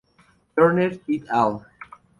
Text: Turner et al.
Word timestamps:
Turner 0.55 0.99
et 1.09 1.23
al. 1.29 1.61